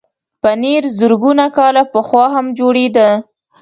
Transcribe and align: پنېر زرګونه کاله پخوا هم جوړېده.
پنېر 0.41 0.83
زرګونه 0.99 1.45
کاله 1.57 1.83
پخوا 1.93 2.25
هم 2.35 2.45
جوړېده. 2.59 3.09